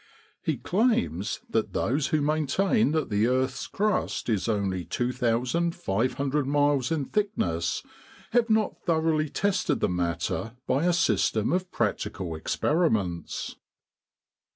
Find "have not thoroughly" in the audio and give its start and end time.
8.31-9.29